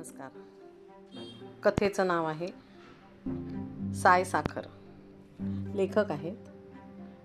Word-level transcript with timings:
नमस्कार. 0.00 0.30
कथेचं 1.62 2.06
नाव 2.06 2.26
आहे 2.26 2.46
साय 3.94 4.24
साखर. 4.24 4.60
लेखक 5.74 6.10
आहेत 6.10 6.36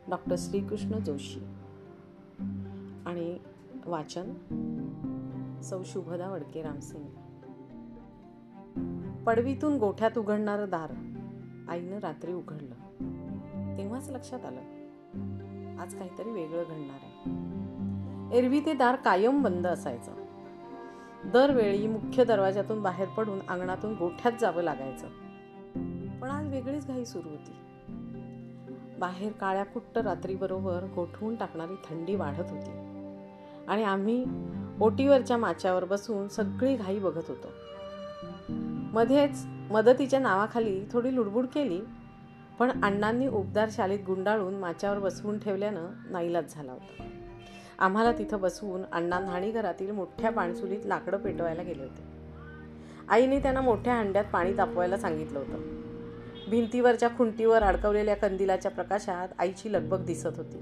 डॉक्टर 0.10 0.36
श्रीकृष्ण 0.38 1.00
जोशी 1.00 1.40
आणि 3.06 3.38
वाचन 3.86 4.34
सौ 5.64 5.84
शुभदा 5.86 6.30
वडके 6.30 6.62
रामसिंग. 6.62 7.04
पडवीतून 9.24 9.78
गोठ्यात 9.78 10.18
उघडणारं 10.18 10.70
दार 10.70 10.92
आईनं 11.70 12.00
रात्री 12.00 12.34
उघडलं. 12.34 12.76
तेव्हाच 13.78 14.10
लक्षात 14.10 14.46
आलं 14.46 14.62
आज 15.80 15.96
काहीतरी 15.96 16.32
वेगळं 16.32 16.64
घडणार 16.70 17.00
आहे. 17.04 17.24
एरवी 18.38 18.60
ते 18.60 18.74
दार 18.74 18.96
कायम 18.96 19.42
बंद 19.42 19.68
असायचं. 19.68 20.25
दरवेळी 21.34 21.88
मुख्य 21.88 22.24
दरवाजातून 22.24 22.82
बाहेर 22.82 23.08
पडून 23.08 23.40
अंगणातून 23.48 23.94
गोठ्यात 23.94 24.34
जावं 24.42 24.62
लागायचं. 24.62 25.08
पण 26.20 26.30
आज 26.30 26.48
वेगळीच 26.48 26.88
घाई 26.88 27.06
सुरू 27.06 27.30
होती. 27.30 27.52
बाहेर 29.00 29.32
काळ्या 29.32 29.64
कुट्ट 29.64 29.98
रात्रीबरोबर 29.98 30.84
गोठवून 30.96 31.36
टाकणारी 31.36 31.76
थंडी 31.76 32.16
वाढत 32.16 32.52
होती. 32.52 32.72
आणि 33.68 33.84
आम्ही 33.84 34.26
ओटीवरच्या 34.82 35.38
माच्यावर 35.38 35.86
बसून 35.86 36.28
सगळी 36.28 36.76
घाई 36.76 37.00
बघत 37.00 37.24
होतो. 37.28 37.48
मध्येच 38.94 39.46
मदतीच्या 39.72 40.20
नावाखाली 40.20 40.86
थोडी 40.92 41.16
लुडबुड 41.16 41.46
केली 41.46 41.82
पण 42.60 42.84
अण्णांनी 42.84 43.28
उबदार 43.28 43.70
शालीत 43.72 44.00
गुंडाळून 44.06 44.54
माच्यावर 44.56 45.00
बसवून 45.00 45.40
ठेवल्यानं 45.40 45.88
नाईलाज 46.10 46.44
झाला 46.50 46.72
होता. 46.72 47.15
आम्हाला 47.80 48.12
तिथं 48.12 48.42
बसवून 48.42 48.82
अण्णा 48.92 49.20
न्हाणीघरातील 49.20 49.92
मोठ्या 49.92 50.32
पाणसुलीत 50.32 50.86
लाकडं 50.86 51.18
पेटवायला 51.18 51.64
गेले 51.64 51.84
होते. 51.84 52.04
आईने 53.10 53.40
त्यांना 53.40 53.62
मोठ्या 53.62 53.96
हंड्यात 53.96 54.26
पाणी 54.26 54.58
तापवायला 54.58 54.98
सांगितलं 54.98 55.40
होतं. 55.40 55.58
भिंतीवरच्या 56.50 57.10
खुंटीवर 57.10 57.64
अडकवलेल्या 57.64 58.16
कंदिलाच्या 58.16 58.72
प्रकाशात 58.72 59.28
आईची 59.40 59.74
लगबग 59.74 60.06
दिसत 60.06 60.38
होती. 60.38 60.58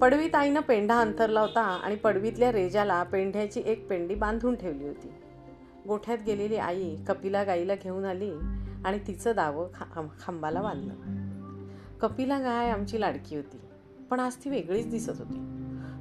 पडवीत 0.00 0.34
आईनं 0.34 0.60
पेंढा 0.60 1.00
अंथरला 1.00 1.40
होता 1.40 1.60
आणि 1.60 1.94
पडवीतल्या 1.94 2.52
रेजाला 2.52 3.02
पेंढ्याची 3.02 3.62
एक 3.66 3.88
पेंडी 3.88 4.14
बांधून 4.14 4.54
ठेवली 4.54 4.86
होती. 4.86 5.12
गोठ्यात 5.88 6.18
गेलेली 6.26 6.56
आई 6.56 6.96
कपिला 6.96 7.42
गाईला 7.42 7.74
घेऊन 7.74 8.04
आली 8.04 8.30
आणि 8.84 8.98
तिचं 9.06 9.32
दावं 9.36 9.68
खा 9.74 10.06
खांबाला 10.20 10.62
बांधलं. 10.62 10.94
कपिला 11.98 12.38
गाय 12.38 12.70
आमची 12.70 13.00
लाडकी 13.00 13.36
होती 13.36 13.60
पण 14.10 14.20
आज 14.20 14.34
ती 14.34 14.50
वेगळीच 14.50 14.90
दिसत 14.90 15.18
होती. 15.18 15.59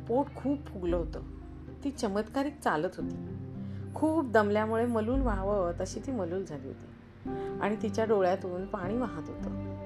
पोट 0.09 0.25
खूप 0.35 0.65
फुगलं 0.65 0.97
होतं. 0.97 1.19
ती 1.83 1.91
चमत्कारिक 1.91 2.59
चालत 2.63 2.89
होती. 2.97 3.38
खूप 3.95 4.31
दमल्यामुळे 4.31 4.85
मलूल 4.85 5.21
व्हावं 5.21 5.71
तशी 5.71 5.99
ती 5.99 6.11
मलूल 6.11 6.45
झाली 6.45 6.67
होती. 6.67 6.85
आणि 7.61 7.75
तिच्या 7.81 8.05
डोळ्यातून 8.05 8.65
पाणी 8.65 8.97
वाहत 8.97 9.30
होतं. 9.30 9.80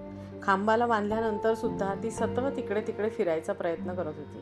खांबाला 0.44 0.88
बांधल्यानंतर 0.88 1.54
सुद्धा 1.54 1.94
ती 2.04 2.12
सतत 2.12 2.40
तिकडे 2.56 2.82
तिकडे 2.82 3.10
फिरायचा 3.10 3.54
प्रयत्न 3.54 3.94
करत 3.94 4.14
होती. 4.18 4.40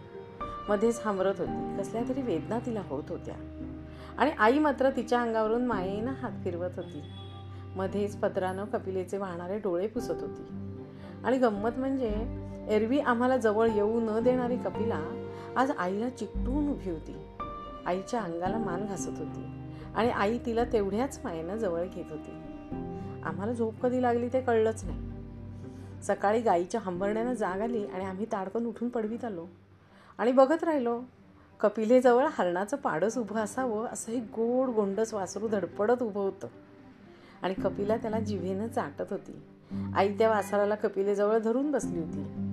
मध्येच 0.70 1.02
हांबरत 1.06 1.34
होती. 1.38 1.78
कसल्या 1.78 2.02
तरी 2.10 2.22
वेदना 2.22 2.60
तिला 2.60 2.82
होत 2.88 3.04
होत्या. 3.10 3.36
आणि 4.18 4.32
आई 4.40 4.60
मात्र 4.60 4.90
तिच्या 4.90 5.22
अंगावरून 5.22 5.66
मायेनं 5.66 6.12
हात 6.12 6.32
फिरवत 6.44 6.72
होती. 6.76 7.02
मध्येच 7.76 8.16
पत्रानं 8.16 8.66
कपिलेचे 8.66 9.18
वाहणारे 9.18 9.58
डोळे 9.58 9.88
पुसत 9.88 10.12
होती. 10.12 10.44
आणि 11.24 11.38
गंमत 11.38 11.72
म्हणजे 11.78 12.10
एरवी 12.70 13.00
आम्हाला 13.00 13.38
जवळ 13.38 13.68
येऊ 13.68 14.00
न 14.00 14.20
देणारी 14.24 14.58
कपिला 14.58 15.21
आज 15.58 15.72
आईला 15.72 16.10
चिकटून 16.10 16.70
उभी 16.70 16.92
होती. 16.92 17.16
आईच्या 17.86 18.22
अंगाला 18.22 18.58
मान 18.58 18.86
घासत 18.86 19.20
होती 19.20 19.46
आणि 19.96 20.10
आई 20.10 20.38
तिला 20.46 20.64
तेवढ्याच 20.64 21.20
मायेनं 21.24 21.58
जवळ 21.58 21.84
घेत 21.84 22.06
होती. 22.10 22.32
आम्हाला 23.24 23.54
झोप 23.54 23.82
कधी 23.82 24.02
लागली 24.02 24.28
ते 24.28 24.42
कळलंच 24.42 24.84
नाही. 24.84 25.12
सकाळी 26.04 26.42
गाईच्या 26.42 26.82
हंबरण्यानं 26.82 27.34
जाग 27.34 27.62
आली 27.62 27.86
आणि 27.86 28.06
आम्ही 28.06 28.26
ताडकन 28.26 28.66
उठून 28.66 28.90
पडवीत 28.90 29.26
आलो. 29.26 29.46
आणि 30.18 30.32
बघत 30.32 30.64
राहिलो 30.64 31.02
कपिलेजवळ 31.60 32.28
हरणाचं 32.32 32.78
पाडस 32.78 33.18
उभं 33.18 33.36
असावं 33.36 33.86
असं 33.86 34.12
हे 34.12 34.20
गोड 34.20 34.70
गोंडस 34.70 35.14
वासरू 35.14 35.48
धडपडत 35.48 36.04
उभं 36.04 36.22
होतं. 36.22 36.48
आणि 37.42 37.54
कपिला 37.54 37.98
त्याला 37.98 38.20
जिभेनं 38.20 38.68
चाटत 38.68 39.06
होती. 39.10 39.42
आई 39.96 40.18
त्या 40.18 40.30
वासराला 40.30 40.76
कपिलेजवळ 40.76 41.38
धरून 41.38 41.72
बसली 41.72 42.00
होती. 42.00 42.51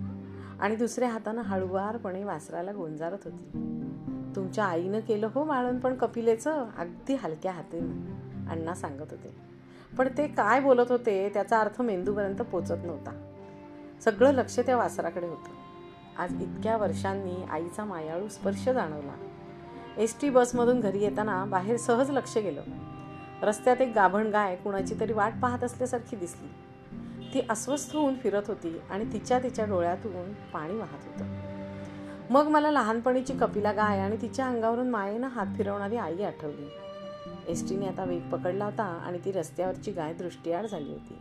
आणि 0.60 0.76
दुसऱ्या 0.76 1.08
हातानं 1.08 1.42
हळुवारपणे 1.42 2.24
वासराला 2.24 2.72
गोंजारत 2.72 3.18
होती. 3.24 3.44
तुमच्या 4.36 4.64
आईनं 4.64 5.00
केलं 5.00 5.28
हो 5.34 5.44
माळण 5.44 5.78
पण 5.78 5.94
कपिलेचं 5.94 6.66
अगदी 6.78 7.14
हलक्या 7.14 7.52
हातीनं 7.52 8.50
अण्णा 8.50 8.74
सांगत 8.74 9.10
होते. 9.10 9.36
पण 9.98 10.08
ते 10.18 10.26
काय 10.26 10.60
बोलत 10.60 10.92
होते 10.92 11.28
त्याचा 11.28 11.60
अर्थ 11.60 11.82
मेंदूपर्यंत 11.82 12.36
पोचत 12.36 12.74
नव्हता. 12.84 13.32
सगळं 14.04 14.32
लक्ष 14.32 14.60
त्या 14.60 14.76
वासराकडे 14.76 15.26
होतं. 15.26 15.50
आज 16.22 16.42
इतक्या 16.42 16.76
वर्षांनी 16.76 17.44
आईचा 17.50 17.84
मायाळू 17.84 18.28
स्पर्श 18.28 18.68
जाणवला. 18.68 19.14
एस 19.98 20.20
टी 20.20 20.30
बसमधून 20.30 20.80
घरी 20.80 21.02
येताना 21.02 21.44
बाहेर 21.44 21.76
सहज 21.76 22.10
लक्ष 22.10 22.38
गेलं. 22.38 22.62
रस्त्यात 23.42 23.76
एक 23.76 23.92
गाभण 23.94 24.26
गाय 24.26 24.56
कुणाची 24.56 24.94
तरी 25.00 25.12
वाट 25.12 25.32
पाहत 25.42 25.64
असल्यासारखी 25.64 26.16
दिसली. 26.16 26.48
ती 27.34 27.40
अस्वस्थ 27.50 27.96
होऊन 27.96 28.14
फिरत 28.14 28.42
होती 28.48 28.80
आणि 28.90 29.12
तिच्या 29.12 29.38
तिच्या 29.38 29.64
डोळ्यातून 29.64 30.32
पाणी 30.32 30.76
वाहत 30.76 31.04
होतं. 31.04 31.24
मग 32.30 32.48
मला 32.48 32.70
लहानपणीची 32.70 33.32
कपिला 33.32 33.72
गाय 33.72 33.98
आणि 33.98 34.16
तिच्या 34.22 34.46
अंगावरून 34.46 34.90
मायेनं 34.90 35.28
हात 35.28 35.46
फिरवणारी 35.56 35.96
आई 35.96 36.22
आठवली. 36.22 36.68
एस 37.48 37.68
टीने 37.68 37.86
आता 37.86 38.04
वेग 38.04 38.30
पकडला 38.30 38.64
होता 38.64 38.84
आणि 38.84 39.18
ती 39.24 39.32
रस्त्यावरची 39.32 39.92
गाय 39.92 40.12
दृष्टीआड 40.12 40.66
झाली 40.66 40.90
होती. 40.90 41.18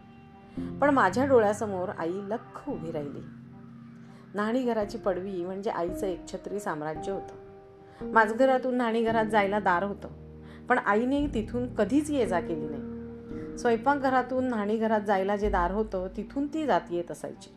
पण 0.81 0.89
माझ्या 0.89 1.25
डोळ्यासमोर 1.25 1.89
आई 1.97 2.13
लख 2.13 2.69
उभी 2.69 2.91
राहिली. 2.91 3.19
न्हाणी 4.35 4.63
घराची 4.63 4.97
पडवी 4.97 5.45
म्हणजे 5.45 5.69
आईचं 5.69 6.07
एकछत्री 6.07 6.59
साम्राज्य 6.59 7.11
होतं. 7.11 7.35
माझघरातून 8.11 8.75
न्हाणी 8.75 9.03
घरात 9.03 9.25
जायला 9.25 9.59
दार 9.59 9.83
होतं. 9.83 10.07
पण 10.69 10.77
आईने 10.77 11.27
तिथून 11.27 11.75
कधीच 11.75 12.09
ये 12.09 12.25
जा 12.25 12.39
केली 12.39 12.67
नाही. 12.69 12.96
स्वयंपाकघरातून 13.57 14.47
न्हाणीघरात 14.47 15.01
जायला 15.01 15.35
जे 15.35 15.49
दार 15.49 15.71
होतं 15.71 16.07
तिथून 16.17 16.47
ती 16.47 16.65
जात 16.65 16.81
येत 16.89 17.11
असायची. 17.11 17.49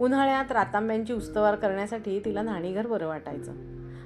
उन्हाळ्यात 0.00 0.52
रातांब्यांची 0.52 1.12
उस्तवार 1.12 1.54
करण्यासाठी 1.54 2.20
तिला 2.24 2.42
न्हाणीघर 2.42 2.86
बरं 2.86 3.06
वाटायचं. 3.06 3.52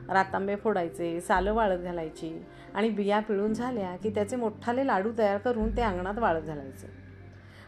रातांबे 0.08 0.56
फोडायचे 0.56 1.20
सालं 1.20 1.52
वाळत 1.52 1.78
घालायची 1.78 2.44
आणि 2.74 2.90
बिया 2.90 3.20
पिळून 3.20 3.54
झाल्या 3.54 3.96
की 3.96 4.10
त्याचे 4.10 4.36
मोठाले 4.36 4.86
लाडू 4.86 5.10
तयार 5.18 5.38
करून 5.38 5.76
ते 5.76 5.82
अंगणात 5.82 6.18
वाळत 6.18 6.42
घालायचे. 6.42 6.86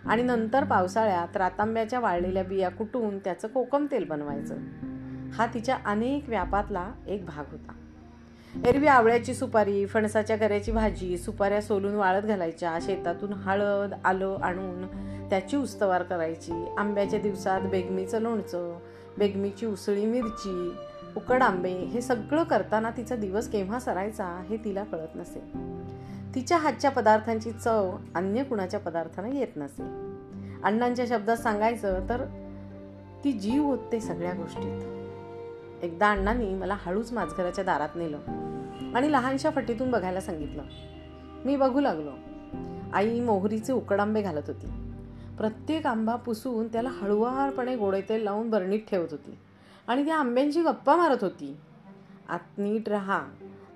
आणि 0.07 0.23
नंतर 0.23 0.65
पावसाळ्यात 0.65 1.37
रातांब्याच्या 1.37 2.01
वाळलेल्या 2.01 2.45
बिया 2.45 2.69
कुटून 2.69 3.19
त्याचं 3.19 3.49
कोकम 3.49 3.87
तेल 3.91 4.05
बनवायचं. 4.05 4.57
हा 5.33 5.47
तिच्या 5.55 5.79
अनेक 5.85 6.29
व्यापातला 6.29 6.93
एक 7.07 7.27
भाग 7.27 7.45
होता. 7.51 7.73
एरवी 8.55 8.87
आवळ्याची 8.87 9.35
सुपारी 9.35 9.87
फणसाच्या 9.87 10.37
गऱ्याची 10.37 10.73
भाजी 10.73 11.19
सुपाऱ्या 11.19 11.63
सोलून 11.63 11.95
वाळत 11.95 12.23
घालायच्या 12.23 12.79
शेतातून 12.83 13.33
हळद 13.33 13.95
आलं 14.05 14.37
आणून 14.43 14.87
त्याची 15.31 15.57
उस्तवार 15.57 16.03
करायची. 16.03 16.67
आंब्याच्या 16.79 17.21
दिवसात 17.21 17.61
बेगमीचं 17.61 18.21
लोणचं 18.21 18.79
बेगमीची 19.19 19.67
उसळी 19.67 20.07
मिरची 20.07 20.73
उकड 21.17 21.43
आंबे 21.43 21.73
हे 21.73 22.01
सगळं 22.01 22.43
करताना 22.43 22.91
तिचा 22.91 23.17
दिवस 23.17 23.49
केव्हा 23.49 23.81
सरायचा 23.81 24.47
हे 24.51 24.57
तिला 24.57 24.85
कळत 24.85 25.17
नसे. 25.17 25.43
तिच्या 26.35 26.59
हातच्या 26.59 26.91
पदार्थांची 26.91 27.51
चव 27.51 27.97
अन्य 28.15 28.43
कुणाच्या 28.43 28.81
पदार्थांना 28.81 29.39
येत 29.39 29.57
नसे. 29.57 29.83
अण्णांच्या 30.63 31.05
शब्दात 31.09 31.37
सांगायचं 31.37 32.09
तर 32.09 32.25
ती 33.25 33.33
जीव 33.33 33.63
होते 33.63 34.01
सगळ्या 34.01 34.33
गोष्टीत. 34.33 35.02
एकदा 35.83 36.11
अण्णांनी 36.11 36.55
मला 36.55 36.77
हळूच 36.87 37.13
माझघराच्या 37.13 37.65
दारात 37.65 37.89
नेलं 37.95 38.19
आणि 38.95 39.13
लहानशा 39.13 39.51
फटीतून 39.51 39.91
बघायला 39.91 40.21
सांगितलं. 40.21 40.63
मी 41.45 41.57
बघू 41.57 41.81
लागलो. 41.81 42.11
आई 42.93 43.21
मोहरीचे 43.21 43.73
उकडांबे 43.73 44.23
घालत 44.23 44.43
होती. 44.47 44.67
प्रत्येक 45.39 45.87
आंबा 45.87 46.17
पुसून 46.17 46.69
त्याला 46.69 46.89
हळुवारपणे 46.89 47.77
गोडेतेल 47.77 48.23
लावून 48.23 48.51
बरणीत 48.51 48.81
ठेवत 48.91 49.09
होती 49.11 49.39
आणि 49.89 50.07
त्या 50.07 50.17
आंब्यांची 50.17 50.63
गप्पा 50.63 50.97
मारत 50.97 51.17
होती. 51.21 51.57
आत 52.29 52.59
नीट 52.59 52.89
राहा. 52.89 53.21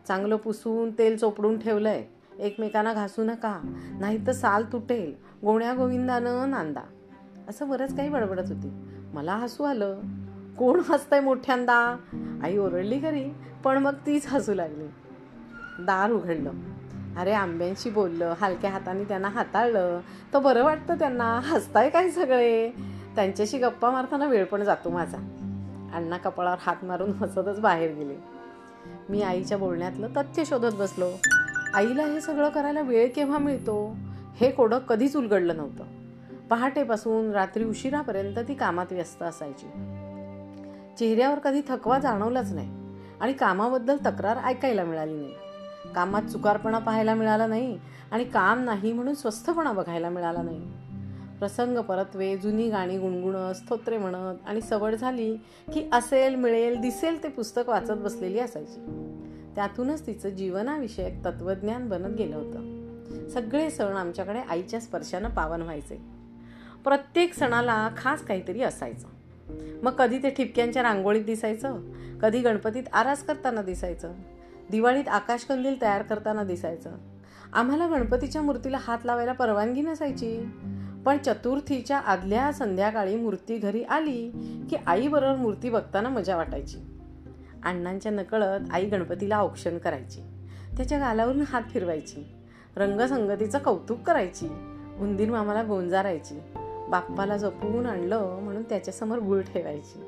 चांगलं 0.08 0.37
पुसून 0.37 0.91
तेल 0.91 1.17
चोपडून 1.17 1.58
ठेवलंय. 1.58 2.05
एकमेकांना 2.38 2.93
घासू 2.93 3.25
नका. 3.25 3.61
नाही 4.00 4.26
तर 4.26 4.32
साल 4.32 4.64
तुटेल. 4.73 5.14
गोण्या 5.44 5.75
गोविंदानं 5.75 6.50
नांदा. 6.50 6.81
असं 7.49 7.69
बरंच 7.69 7.97
काही 7.97 8.08
बडबडत 8.08 8.44
होती. 8.49 8.70
मला 9.14 9.35
हसू 9.35 9.62
आलं. 9.62 10.00
कोण 10.58 10.81
हसतंय 10.88 11.20
मोठ्यांदा? 11.20 11.97
आई 12.43 12.56
ओरडली 12.56 12.99
खरी 12.99 13.35
पण 13.64 13.79
मग 13.79 13.94
तीच 13.94 14.26
हसू 14.26 14.55
लागली. 14.55 14.87
दार 15.79 16.11
उघडलं. 16.11 16.50
अरे 17.19 17.32
आंब्यांशी 17.32 17.91
बोललं 17.91 18.35
हलक्या 18.41 18.70
हाताने 18.70 19.05
त्यांना 19.05 19.29
हाताळलं. 19.29 20.00
तर 20.35 20.38
बरं 20.38 20.64
वाटतं 20.64 20.94
त्यांना. 20.94 21.41
हसताय 21.44 21.91
काय 21.91 22.11
सगळे? 22.11 22.70
त्यांच्याशी 23.17 23.58
गप्पा 23.58 23.91
मारताना 23.91 24.26
वेळ 24.26 24.44
पण 24.44 24.62
जातो 24.62 24.91
माझा. 24.91 25.19
अण्णा 25.94 26.17
कपाळावर 26.17 26.56
हात 26.61 26.85
मारून 26.85 27.11
हसतच 27.11 27.61
बाहेर 27.61 27.94
गेले. 27.94 28.17
मी 29.08 29.23
आईच्या 29.23 29.58
बोलण्यातलं 29.58 30.08
तथ्य 30.17 30.44
शोधत 30.44 30.75
बसलो. 30.75 31.08
आईला 31.75 32.03
हे 32.03 32.20
सगळं 32.20 32.49
करायला 32.49 32.81
वेळ 32.81 33.08
केव्हा 33.17 33.38
मिळतो? 33.38 33.97
हे 34.37 34.50
कोडं 34.50 34.79
कधीच 34.79 35.17
उलगडलं 35.17 35.56
नव्हतं. 35.56 35.85
पहाटेपासून 36.50 37.31
रात्री 37.31 37.64
उशिरापर्यंत 37.64 38.38
ती 38.49 38.55
कामात 38.55 38.87
व्यस्त 38.91 39.23
असायची. 39.23 39.95
चेहऱ्यावर 40.98 41.38
कधी 41.38 41.60
थकवा 41.69 41.98
जाणवलाच 41.98 42.52
नाही 42.52 42.70
आणि 43.20 43.32
कामाबद्दल 43.32 43.96
तक्रार 44.06 44.37
ऐकायला 44.37 44.84
मिळाली 44.84 45.14
नाही. 45.14 45.34
कामात 45.94 46.22
चुकारपणा 46.22 46.78
पाहायला 46.78 47.14
मिळाला 47.14 47.46
नाही 47.46 47.78
आणि 48.10 48.25
काम 48.25 48.64
नाही 48.64 48.93
म्हणून 48.93 49.14
स्वस्थपणा 49.14 49.72
बघायला 49.72 50.08
मिळाला 50.08 50.43
नाही. 50.43 50.72
प्रसंग 51.38 51.78
परतवे 51.78 52.37
जुनी 52.37 52.70
गाणी 52.70 52.98
गुणगुणत 52.98 53.54
स्तोत्रे 53.54 53.98
म्हणत 53.98 54.48
आणि 54.48 54.60
सवड 54.60 54.94
झाली 54.94 55.37
की 55.75 55.90
असेल 55.93 56.34
मिळेल 56.34 56.81
दिसेल 56.81 57.22
ते 57.22 57.28
पुस्तक 57.28 57.69
वाचत 57.69 57.93
बसलेली 57.93 58.38
असायची. 58.38 58.81
त्यातूनच 59.54 60.06
तिचं 60.06 60.28
जीवनाविषयक 60.28 61.25
तत्वज्ञान 61.25 61.88
बनत 61.88 62.16
गेलं 62.16 62.37
होतं. 62.37 62.76
सगळे 63.28 63.70
सण 63.70 63.96
आमच्याकडे 63.96 64.40
आईच्या 64.40 64.81
स्पर्शानं 64.81 65.28
पावन 65.28 65.62
व्हायचे. 65.62 66.00
प्रत्येक 66.84 67.34
सणाला 67.34 67.88
खास 67.96 68.22
काहीतरी 68.22 68.62
असायचं. 68.62 69.16
मग 69.82 69.93
कधी 69.93 70.19
ते 70.19 70.31
ठिपक्यांच्या 70.31 70.82
रांगोळीत 70.82 71.25
दिसायचं? 71.25 71.81
कधी 72.19 72.40
गणपतीत 72.40 72.82
आरास 72.93 73.22
करताना 73.22 73.62
दिसायचं? 73.62 74.12
दिवाळीत 74.70 75.08
आकाशकंदील 75.08 75.82
तयार 75.82 76.02
करताना 76.02 76.44
दिसायचं? 76.44 76.90
आम्हाला 77.52 77.87
गणपतीच्या 77.87 78.43
मूर्तीला 78.43 78.78
हात 78.81 78.98
लावायला 79.04 79.32
परवानगी 79.32 79.82
नसायची. 79.82 80.48
पण 81.06 81.16
चतुर्थीच्या 81.19 81.98
आदल्या 81.98 82.52
संध्याकाळी 82.52 83.16
मूर्ती 83.16 83.56
घरी 83.56 83.82
आली 83.82 84.31
की 84.70 84.76
आईबरोबर 84.87 85.37
मूर्ती 85.37 85.70
बघताना 85.70 86.08
मजा 86.08 86.37
वाटायची. 86.37 86.78
अण्णांच्या 87.64 88.12
नकळत 88.12 88.60
आई 88.70 88.87
गणपतीला 88.87 89.43
औक्षण 89.43 89.78
करायची. 89.78 90.20
त्याच्या 90.76 90.98
गालावरून 90.98 91.44
हात 91.48 91.62
फिरवायची. 91.70 92.34
रंगसंगतीचं 92.76 93.58
कौतुक 93.58 94.00
करायची. 94.00 94.46
उंदीर 95.00 95.31
मामाला 95.31 95.62
गोंजारायची. 95.62 96.40
बाप्पाला 96.91 97.37
जपून 97.37 97.87
आणलं 97.87 98.38
म्हणून 98.43 98.62
त्याच्यासमोर 98.62 99.19
गुळ 99.19 99.41
ठेवायची. 99.41 100.03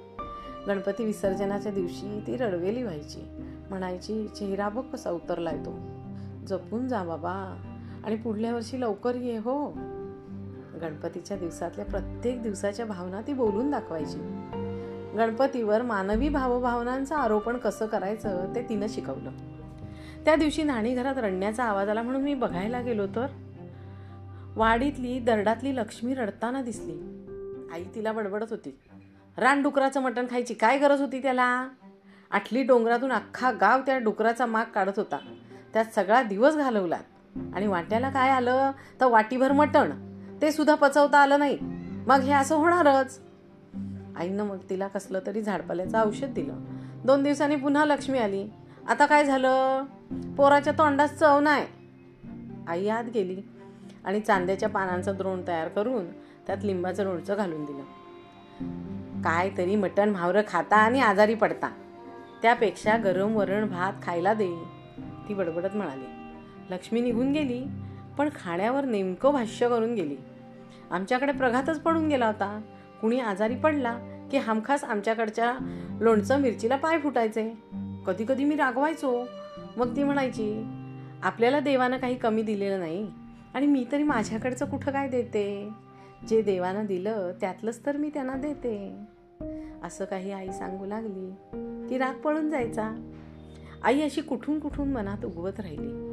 गणपती 0.67 1.05
विसर्जनाच्या 1.05 1.73
दिवशी 1.73 2.25
ती 2.27 2.37
रडवेली 2.37 2.83
व्हायची. 2.83 3.29
म्हणायची 3.71 4.29
चेहरा 4.29 4.69
बघ 4.69 4.83
कसा 4.83 5.11
उतरलाय 5.11 5.57
तो. 5.57 5.79
जपून 6.47 6.89
जा 6.89 7.03
बाबा. 7.03 7.63
आणि 8.05 8.17
पुढल्या 8.17 8.55
वर्षी 8.55 8.81
लवकर 8.81 9.15
ये 9.15 9.39
हो. 9.39 9.73
गणपतीच्या 10.81 11.37
दिवसातल्या 11.37 11.85
प्रत्येक 11.85 12.43
दिवसाच्या 12.43 12.87
भावना 12.87 13.21
ती 13.27 13.33
बोलून 13.33 13.71
दाखवायची. 13.71 14.19
गणपतीवर 15.17 15.83
मानवी 15.83 16.29
भावभावनांचं 16.29 17.15
आरोपण 17.15 17.57
कसं 17.57 17.87
करायचं 17.87 18.53
ते 18.55 18.63
तिनं 18.69 18.87
शिकवलं. 18.89 19.31
त्या 20.25 20.37
दिवशी 20.37 20.63
नाणी 20.63 20.95
घरात 20.95 21.19
रडण्याचा 21.19 21.65
आवाज 21.65 21.89
आला 21.89 22.03
म्हणून 22.03 22.23
मी 22.23 22.35
बघायला 22.35 22.81
गेलो 22.81 23.07
तर? 23.07 23.27
वाडीतली 24.59 25.19
दरडातली 25.19 25.77
लक्ष्मी 25.77 26.15
रडताना 26.15 26.63
दिसली. 26.63 27.25
आई 27.73 27.85
तिला 27.95 28.13
बडबडत 28.13 28.47
होती. 28.51 28.79
रानडुकराचं 29.37 30.03
मटण 30.03 30.27
खायची 30.31 30.55
काय 30.55 30.79
गरज 30.79 31.01
होती 31.01 31.23
त्याला? 31.23 31.69
आठली 32.31 32.63
डोंगरातून 32.63 33.13
अख्खा 33.13 33.51
गाव 33.51 33.81
त्या 33.81 33.99
डुकराचा 33.99 34.47
माग 34.47 34.65
काढत 34.75 34.93
होता. 34.97 35.19
त्यात 35.73 35.85
सगळा 35.95 36.23
दिवस 36.23 36.57
घालवला. 36.57 36.99
आणि 37.55 37.67
वाट्याला 37.67 38.11
काय 38.11 38.31
आलं? 38.31 38.71
तर 39.01 39.07
वाटीभर 39.07 39.53
मटण. 39.53 39.91
ते 40.43 40.53
सुद्धा 40.53 40.75
पचवता 40.75 41.19
आलं 41.19 41.39
नाही. 41.39 41.59
मग 42.07 42.21
हे 42.21 42.33
असं 42.33 42.57
होणारच. 42.57 43.21
आईनं 44.17 44.45
मग 44.45 44.59
तिला 44.71 44.89
कसलं 44.89 45.21
तरी 45.27 45.43
झाडपाल्याचं 45.43 46.07
औषध 46.07 46.35
दिलं. 46.35 46.55
दोन 47.05 47.23
दिवसांनी 47.23 47.57
पुन्हा 47.57 47.85
लक्ष्मी 47.85 48.19
आली. 48.19 48.49
आता 48.89 49.07
काय 49.07 49.25
झालं? 49.25 49.85
पोराच्या 50.37 50.73
तोंडात 50.73 51.09
चव 51.09 51.41
नाही 51.41 51.67
आई 52.69 52.89
आत 52.89 53.05
गेली. 53.15 53.43
आणि 54.09 54.21
चांद्याच्या 54.21 54.69
पानांचं 54.69 55.15
द्रोण 55.17 55.43
तयार 55.49 55.69
करून 55.69 56.07
त्यात 56.47 56.65
लिंबाचं 56.65 57.05
लोणचं 57.05 57.37
घालून 57.37 57.65
दिलं. 57.65 57.83
काय 59.23 59.51
तरी 59.59 59.77
मटण 59.77 60.09
म्हावरं 60.09 60.41
खाता 60.49 60.77
आणि 60.77 61.01
आजारी 61.01 61.35
पडता. 61.35 61.69
त्यापेक्षा 62.43 62.97
गरम 62.97 63.37
वरण 63.37 63.69
भात 63.69 63.93
खायला 64.03 64.35
दे 64.35 64.55
ती 65.29 65.35
बडबडत 65.35 65.69
म्हणाली. 65.75 66.05
लक्ष्मी 66.75 67.01
निघून 67.01 67.33
गेली 67.33 67.65
पण 68.19 68.29
खाण्यावर 68.45 68.85
नेमकं 68.85 69.33
भाष्य 69.33 69.69
करून 69.69 69.95
गेली. 69.95 70.17
आमच्याकडे 70.91 71.33
प्रघातच 71.33 71.81
पडून 71.81 72.09
गेला 72.09 72.27
होता. 72.27 72.61
कुणी 73.01 73.21
आजारी 73.21 73.57
पडला 73.57 73.99
की 74.31 74.37
हमखास 74.37 74.85
आमच्याकडच्या 74.85 75.55
लोणचं 76.01 76.41
मिरचीला 76.41 76.77
पाय 76.77 76.99
फुटायचे? 76.99 77.51
कधी 78.07 78.25
कधी 78.29 78.45
मी 78.45 78.57
रागवायचो. 78.57 79.25
मग 79.77 79.97
ती 79.97 80.03
म्हणायची 80.05 80.67
आपल्याला 81.23 81.61
देवानं 81.61 81.97
काही 81.97 82.15
कमी 82.15 82.43
दिलेलं 82.43 82.79
नाही. 82.79 83.11
आणि 83.55 83.67
मी 83.67 83.87
तरी 83.93 84.03
माझ्याकडचं 84.03 84.67
कुठं 84.67 84.93
काय 84.93 85.09
देते? 85.09 85.69
जे 86.29 86.43
देवानं 86.43 86.87
दिलं 86.87 87.33
त्यातलंच 87.41 87.87
तर 87.87 87.97
मी 87.97 88.11
त्यांना 88.15 88.35
देते. 88.35 88.95
असं 89.83 90.05
काही 90.05 90.33
आई 90.33 90.53
सांगू 90.53 90.87
लागली. 90.87 91.31
की 91.89 91.99
राग 91.99 92.15
पळून 92.15 92.50
जायचा. 92.50 93.11
आई 93.83 94.00
अशी 94.00 94.21
कुठून 94.21 94.59
कुठून 94.59 94.89
मनात 94.89 95.25
उगवत 95.25 95.61
राहिली. 95.61 96.09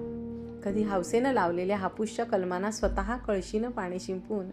कधी 0.64 0.84
हौसेनं 0.84 1.34
लावलेल्या 1.34 1.78
हापूसच्या 1.78 2.26
कलमांना 2.26 2.72
स्वतः 2.72 3.18
कळशीनं 3.18 3.70
पाणी 3.70 4.00
शिंपून 4.00 4.46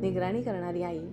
निगराणी 0.00 0.42
करणारी 0.42 0.82
आई 0.82 1.06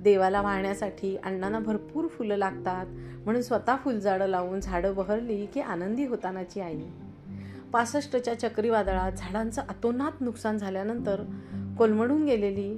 देवाला 0.00 0.42
वाहण्यासाठी 0.42 1.16
अण्णांना 1.16 1.58
भरपूर 1.58 2.06
फुलं 2.06 2.36
लागतात 2.36 2.86
म्हणून 3.24 3.42
स्वतः 3.42 3.76
फुलझाडं 3.76 4.26
लावून 4.26 4.60
झाडं 4.60 4.94
बहरली 4.94 5.46
की 5.46 5.60
आनंदी 5.60 6.06
होतानाची 6.06 6.60
आई. 6.60 6.80
पासष्टच्या 7.74 8.40
चक्रीवादळात 8.40 9.12
झाडांचं 9.12 9.62
अतोनात 9.62 10.12
नुकसान 10.20 10.58
झाल्यानंतर 10.58 11.22
कोलमडून 11.78 12.24
गेलेली 12.24 12.76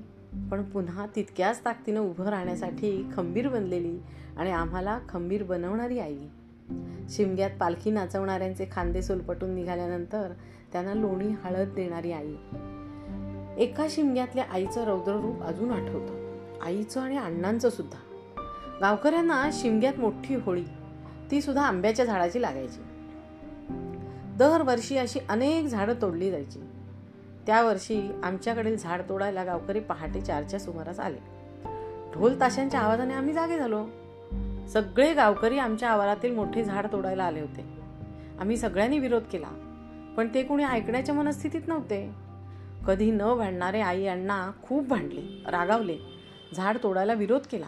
पण 0.51 0.63
पुन्हा 0.63 1.07
तितक्याच 1.17 1.65
ताकदीनं 1.65 2.01
उभं 2.01 2.25
राहण्यासाठी 2.25 3.07
खंबीर 3.17 3.49
बनलेली 3.49 3.99
आणि 4.37 4.51
आम्हाला 4.51 4.99
खंबीर 5.09 5.43
बनवणारी 5.43 5.99
आई. 5.99 6.19
शिमग्यात 7.09 7.51
पालखी 7.61 7.91
नाचवणाऱ्यांचे 7.91 8.67
खांदे 8.73 9.03
सोलपटून 9.03 9.51
निघाल्यानंतर 9.51 10.33
त्यांना 10.73 10.95
लोणी 10.95 11.29
हळद 11.29 11.69
देणारी 11.69 12.13
आई. 12.13 12.35
एका 13.59 13.87
शिमग्यातल्या 13.91 14.45
आईचं 14.53 14.85
रौद्ररूप 14.85 15.43
अजून 15.43 15.71
आठवतं. 15.71 16.39
आईचं 16.63 17.01
आणि 17.01 17.17
अण्णांचं 17.17 17.71
सुद्धा. 17.71 17.99
गावकऱ्यांना 18.81 19.51
शिमग्यात 19.53 20.01
मोठी 20.01 20.35
होळी 20.35 20.65
ती 21.31 21.41
सुद्धा 21.41 21.63
आंब्याच्या 21.63 22.05
झाडाची 22.05 22.43
लागायची. 22.43 22.86
दरवर्षी 24.39 24.99
अशी 24.99 25.19
अनेक 25.29 25.67
झाडं 25.67 25.95
तोडली 26.03 26.31
जायची. 26.31 26.61
त्या 27.47 27.63
वर्षी 27.63 28.11
आमच्याकडील 28.23 28.77
झाड 28.77 29.03
तोडायला 29.09 29.45
गावकरी 29.45 29.81
पहाटे 29.81 30.21
चारच्या 30.21 30.61
सुमारास 30.61 31.01
आले. 31.01 31.19
ढोल 32.15 32.41
ताशांच्या 32.41 32.81
आवाजाने 32.81 33.15
आम्ही 33.15 33.35
जागे 33.35 33.59
झालो. 33.59 33.87
सगळे 34.69 35.15
गावकरी 35.15 35.59
आमच्या 35.59 35.91
आवारातील 35.91 36.35
मोठे 36.35 36.65
झाड 36.65 36.87
तोडायला 36.93 37.25
आले 37.25 37.41
होते. 37.41 37.65
आम्ही 38.41 38.57
सगळ्यांनी 38.57 38.99
विरोध 38.99 39.23
केला 39.23 39.49
पण 40.17 40.29
ते 40.35 40.43
कोणी 40.43 40.65
ऐकण्याच्या 40.65 41.15
मनस्थितीत 41.15 41.69
नव्हते. 41.69 42.15
कधी 42.87 43.11
न 43.11 43.23
भांडणारे 43.39 43.81
आई 43.81 44.07
अण्णा 44.07 44.51
खूप 44.63 44.87
भांडले 44.89 45.43
रागावले 45.47 45.99
झाड 46.57 46.77
तोडायला 46.83 47.13
विरोध 47.13 47.41
केला 47.51 47.67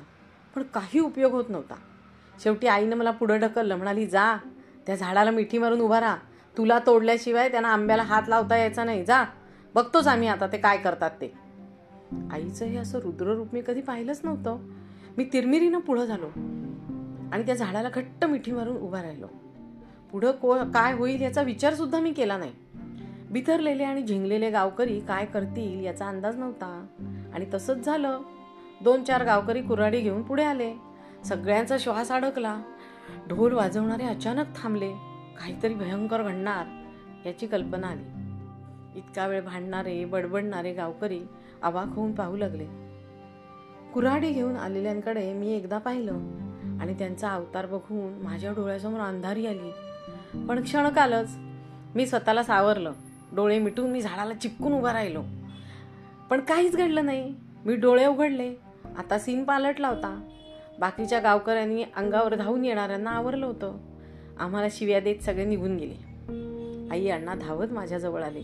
पण 0.55 0.63
काही 0.63 1.01
उपयोग 1.01 1.33
होत 1.33 1.45
नव्हता. 1.49 1.75
शेवटी 2.41 2.67
आईनं 2.67 2.97
मला 2.97 3.11
पुढं 3.11 3.41
ढकललं 3.41 3.77
म्हणाली 3.77 4.07
जा 4.07 4.37
त्या 4.87 4.97
झाडाला 4.97 5.31
मिठी 5.31 5.59
मारून 5.59 5.81
उभा 5.81 6.01
राहा. 6.01 6.17
तुला 6.59 6.79
तोडल्याशिवाय 6.79 7.49
त्यांना 7.49 7.69
आंब्याला 7.69 8.03
हात 8.03 8.23
लावता 8.29 8.57
यायचा 8.57 8.85
नाही. 8.85 9.05
जा. 9.05 9.25
बघतोच 9.75 10.07
आम्ही 10.07 10.29
आता 10.29 10.47
ते 10.47 10.59
काय 10.59 10.77
करतात 10.77 11.11
ते. 11.11 11.33
आईचं 12.31 12.65
हे 12.65 12.77
असं 12.77 12.99
रुद्ररूप 12.99 13.49
मी 13.53 13.63
कधी 13.67 13.81
पाहिलंच 13.81 14.21
नव्हतं. 14.25 14.59
मी 15.19 15.29
तिरमिरीनं 15.33 15.79
पुढं 15.79 16.05
झालो. 16.05 16.27
आणि 17.33 17.43
त्या 17.47 17.55
झाडाला 17.55 17.89
घट्ट 17.89 18.25
मिठी 18.25 18.53
मारून 18.53 18.77
उभा 18.77 19.03
राहिलो. 19.03 19.27
पुढं 20.13 20.31
को 20.31 20.55
काय 20.55 20.93
होईल 20.93 21.21
याचा 21.21 21.43
विचारसुद्धा 21.43 22.01
मी 22.01 22.13
केला 22.13 22.37
नाही. 22.37 22.53
बिथरलेले 23.31 23.85
आणि 23.85 24.03
झिंगलेले 24.03 24.51
गावकरी 24.51 25.01
काय 25.01 25.27
करतील 25.27 25.85
याचा 25.85 26.07
अंदाज 26.07 26.37
नव्हता. 26.37 26.87
आणि 27.35 27.47
तसंच 27.55 27.85
झालं. 27.85 28.21
दोन 28.83 29.05
चार 29.05 29.25
गावकरी 29.25 29.63
कुऱ्हाडी 29.63 30.01
घेऊन 30.01 30.23
पुढे 30.23 30.45
आले. 30.45 30.75
सगळ्यांचा 31.25 31.77
श्वास 31.79 32.13
अडकला. 32.13 32.61
ढोल 33.29 33.53
वाजवणारे 33.53 34.07
अचानक 34.07 34.47
थांबले. 34.63 35.08
काहीतरी 35.41 35.75
भयंकर 35.75 36.23
घडणार 36.23 36.67
याची 37.27 37.47
कल्पना 37.47 37.87
आली. 37.87 38.05
इतका 38.99 39.27
वेळ 39.27 39.43
भांडणारे 39.43 40.05
बडबडणारे 40.05 40.73
गावकरी 40.73 41.21
अवाक 41.63 41.87
होऊन 41.89 42.13
पाहू 42.13 42.37
लागले. 42.37 42.67
कुऱ्हाडी 43.95 44.31
घेऊन 44.31 44.57
आलेल्यांकडे 44.57 45.33
मी 45.33 45.53
एकदा 45.53 45.79
पाहिलं 45.79 46.13
आणि 46.81 46.95
त्यांचा 46.95 47.31
अवतार 47.31 47.67
बघून 47.67 48.23
माझ्या 48.23 48.53
डोळ्यासमोर 48.53 49.01
अंधारी 49.01 49.47
आली. 49.47 49.71
पण 50.47 50.63
क्षणकालच 50.63 51.37
मी 51.95 52.07
स्वतःला 52.07 52.43
सावरलं. 52.43 52.93
डोळे 53.33 53.59
मिटून 53.59 53.91
मी 53.91 54.01
झाडाला 54.01 54.35
चिपकून 54.35 54.73
उभा 54.73 54.93
राहिलो. 54.93 55.23
पण 56.31 56.41
काहीच 56.41 56.77
घडलं 56.77 57.05
नाही. 57.05 57.35
मी 57.65 57.77
डोळे 57.77 58.07
उघडले. 58.07 58.55
आता 58.99 59.19
सीन 59.19 59.45
पालटला 59.45 59.89
होता. 59.89 60.29
बाकीच्या 60.81 61.21
गावकऱ्यांनी 61.21 61.85
अंगावर 61.97 62.35
धावून 62.35 62.65
येणाऱ्यांना 62.65 63.11
आवरलं 63.11 63.47
होतं. 63.47 63.79
आम्हाला 64.39 64.69
शिव्या 64.71 65.01
देत 65.01 65.19
सगळे 65.19 65.45
निघून 65.45 65.77
गेले. 65.77 66.09
आई 66.91 67.09
अण्णा 67.09 67.35
धावत 67.35 67.73
माझ्याजवळ 67.73 68.23
आले. 68.23 68.43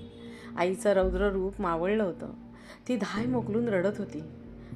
आईचं 0.56 0.92
रौद्र 0.92 1.30
रूप 1.30 1.60
मावळलं 1.60 2.02
होतं. 2.02 2.30
ती 2.88 2.96
धाय 2.96 3.26
मोकलून 3.26 3.68
रडत 3.68 3.98
होती. 3.98 4.22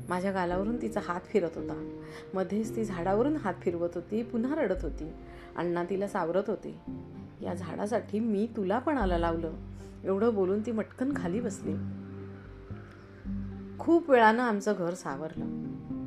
माझ्या 0.09 0.33
गालावरून 0.33 0.83
तिचा 0.83 1.01
हात 1.05 1.21
फिरत 1.21 1.51
होता. 1.57 2.01
मध्येच 2.35 2.77
ती 2.77 2.85
झाडावरून 2.85 3.37
हात 3.37 3.55
फिरवत 3.63 3.89
होती 3.95 4.23
पुन्हा 4.23 4.55
रडत 4.55 4.83
होती. 4.83 5.13
अण्णा 5.57 5.85
तिला 5.91 6.09
सावरत 6.09 6.43
होते. 6.47 6.81
या 7.43 7.55
झाडासाठी 7.55 8.21
मी 8.21 8.49
तुला 8.57 8.79
पण 8.79 8.99
आला 8.99 9.19
लावलं. 9.19 9.53
एवढं 10.05 10.35
बोलून 10.35 10.67
ती 10.67 10.73
मटकन 10.73 11.13
खाली 11.17 11.41
बसली. 11.41 11.75
खूप 13.79 14.11
वेळानं 14.11 14.43
आमचं 14.43 14.75
घर 14.79 14.95
सावरलं. 14.95 15.65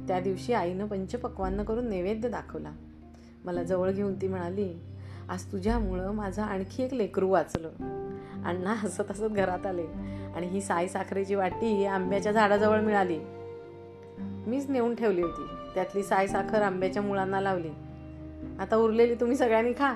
त्या 0.07 0.19
दिवशी 0.19 0.53
आईनं 0.53 0.87
पंचपक्वान्न 0.87 1.63
करून 1.63 1.87
नैवेद्य 1.87 2.29
दाखवला. 2.29 2.71
मला 3.45 3.63
जवळ 3.63 3.91
घेऊन 3.91 4.21
ती 4.21 4.27
म्हणाली 4.27 4.73
आज 5.31 5.51
तुझ्यामुळं 5.51 6.11
माझं 6.11 6.41
आणखी 6.41 6.83
एक 6.83 6.93
लेकरू 6.93 7.29
वाचलं. 7.29 7.67
अण्णा 8.45 8.73
हसत 8.73 9.01
हसत 9.09 9.23
घरात 9.23 9.65
आले. 9.65 9.85
आणि 10.35 10.47
ही 10.47 10.61
साई 10.61 10.87
साखरेची 10.87 11.35
वाटी 11.35 11.85
आंब्याच्या 11.85 12.31
झाडाजवळ 12.31 12.79
मिळाली. 12.79 13.19
मीच 14.19 14.69
नेऊन 14.69 14.95
ठेवली 14.95 15.21
होती. 15.21 15.45
त्यातली 15.75 16.03
साय 16.03 16.27
साखर 16.27 16.61
आंब्याच्या 16.61 17.01
मुळांना 17.01 17.41
लावली. 17.41 17.69
आता 18.59 18.75
उरलेली 18.75 19.15
तुम्ही 19.15 19.37
सगळ्यांनी 19.37 19.73
खा. 19.73 19.93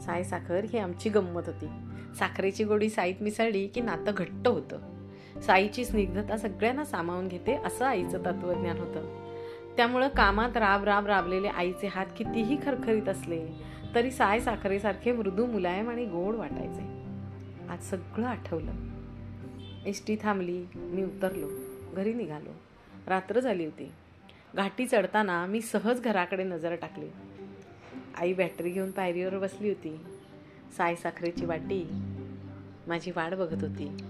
साय 0.00 0.22
साखर 0.22 0.64
ही 0.64 0.78
आमची 0.78 1.08
गंमत 1.08 1.42
होती. 1.46 1.66
साखरेची 2.18 2.64
गोडी 2.64 2.88
साईत 2.88 3.14
मिसळली 3.20 3.66
की 3.66 3.80
नातं 3.80 4.12
घट्ट 4.16 4.48
होतं. 4.48 4.78
साईची 5.40 5.84
स्निग्धता 5.84 6.36
सगळ्यांना 6.36 6.84
सामावून 6.84 7.28
घेते 7.28 7.60
असं 7.64 7.84
आईचं 7.84 8.18
तत्वज्ञान 8.18 8.78
होतं. 8.78 9.28
त्यामुळं 9.76 10.08
कामात 10.08 10.56
राब 10.56 10.84
राब 10.84 11.06
राबलेले 11.06 11.48
आईचे 11.48 11.86
हात 11.86 12.06
कितीही 12.16 12.56
खरखरीत 12.56 13.08
असले 13.08 13.77
तरी 13.94 14.10
साय 14.10 14.40
साखरेसारखे 14.40 15.12
मृदू 15.12 15.46
मुलायम 15.46 15.90
आणि 15.90 16.04
गोड 16.04 16.34
वाटायचे. 16.34 17.02
आज 17.68 17.82
सगळं 17.82 18.26
आठवलं. 18.26 18.72
एस 19.86 20.06
टी 20.06 20.16
थांबली 20.22 20.66
मी 20.74 21.04
उतरलो 21.04 21.48
घरी 21.96 22.12
निघालो. 22.12 22.52
रात्र 23.06 23.40
झाली 23.40 23.64
होती. 23.64 23.92
घाटी 24.56 24.86
चढताना 24.86 25.46
मी 25.46 25.60
सहज 25.60 26.00
घराकडे 26.00 26.44
नजर 26.44 26.74
टाकली. 26.74 27.08
आई 28.16 28.32
बॅटरी 28.32 28.70
घेऊन 28.70 28.90
पायरीवर 28.90 29.38
बसली 29.38 29.68
होती. 29.68 30.00
साय 30.76 30.94
साखरेची 30.94 31.46
वाटी 31.46 31.88
माझी 32.86 33.10
वाट 33.10 33.34
बघत 33.34 33.64
होती. 33.64 34.07